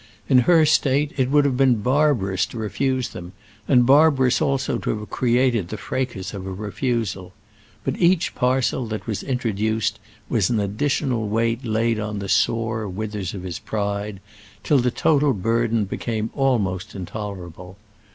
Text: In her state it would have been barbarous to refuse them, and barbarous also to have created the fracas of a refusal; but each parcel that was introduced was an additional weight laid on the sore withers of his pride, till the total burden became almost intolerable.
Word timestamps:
In 0.27 0.39
her 0.49 0.65
state 0.65 1.13
it 1.15 1.29
would 1.29 1.45
have 1.45 1.55
been 1.55 1.75
barbarous 1.75 2.47
to 2.47 2.57
refuse 2.57 3.09
them, 3.09 3.33
and 3.67 3.85
barbarous 3.85 4.41
also 4.41 4.79
to 4.79 4.97
have 4.97 5.09
created 5.11 5.67
the 5.67 5.77
fracas 5.77 6.33
of 6.33 6.47
a 6.47 6.51
refusal; 6.51 7.33
but 7.83 7.95
each 8.01 8.33
parcel 8.33 8.87
that 8.87 9.05
was 9.05 9.21
introduced 9.21 9.99
was 10.27 10.49
an 10.49 10.59
additional 10.59 11.27
weight 11.29 11.63
laid 11.65 11.99
on 11.99 12.17
the 12.17 12.29
sore 12.29 12.89
withers 12.89 13.35
of 13.35 13.43
his 13.43 13.59
pride, 13.59 14.19
till 14.63 14.79
the 14.79 14.89
total 14.89 15.33
burden 15.33 15.85
became 15.85 16.31
almost 16.33 16.95
intolerable. 16.95 17.77